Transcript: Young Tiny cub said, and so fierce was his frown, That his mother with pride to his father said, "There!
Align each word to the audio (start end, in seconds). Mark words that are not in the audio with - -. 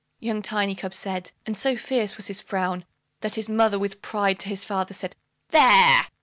Young 0.19 0.41
Tiny 0.41 0.73
cub 0.73 0.95
said, 0.95 1.31
and 1.45 1.55
so 1.55 1.75
fierce 1.77 2.17
was 2.17 2.25
his 2.25 2.41
frown, 2.41 2.85
That 3.19 3.35
his 3.35 3.47
mother 3.49 3.77
with 3.77 4.01
pride 4.01 4.39
to 4.39 4.49
his 4.49 4.65
father 4.65 4.95
said, 4.95 5.15
"There! 5.49 6.05